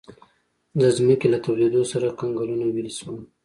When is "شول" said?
2.99-3.17